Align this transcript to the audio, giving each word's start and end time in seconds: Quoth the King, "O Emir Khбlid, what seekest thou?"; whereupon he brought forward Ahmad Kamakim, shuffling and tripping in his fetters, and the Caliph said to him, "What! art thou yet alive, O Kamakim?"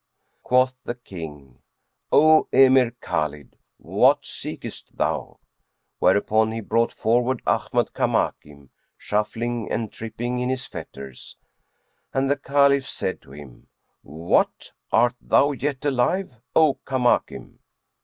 Quoth 0.41 0.79
the 0.83 0.95
King, 0.95 1.59
"O 2.11 2.47
Emir 2.51 2.89
Khбlid, 3.03 3.53
what 3.77 4.25
seekest 4.25 4.97
thou?"; 4.97 5.37
whereupon 5.99 6.51
he 6.51 6.59
brought 6.59 6.91
forward 6.91 7.39
Ahmad 7.45 7.93
Kamakim, 7.93 8.69
shuffling 8.97 9.71
and 9.71 9.91
tripping 9.93 10.39
in 10.39 10.49
his 10.49 10.65
fetters, 10.65 11.37
and 12.15 12.31
the 12.31 12.35
Caliph 12.35 12.89
said 12.89 13.21
to 13.21 13.31
him, 13.31 13.67
"What! 14.01 14.71
art 14.91 15.13
thou 15.21 15.51
yet 15.51 15.85
alive, 15.85 16.35
O 16.55 16.79
Kamakim?" 16.83 17.59